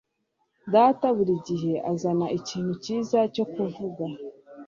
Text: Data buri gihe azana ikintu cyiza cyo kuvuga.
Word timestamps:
Data 0.73 1.05
buri 1.17 1.33
gihe 1.47 1.73
azana 1.91 2.25
ikintu 2.39 2.73
cyiza 2.83 3.19
cyo 3.35 3.45
kuvuga. 3.53 4.05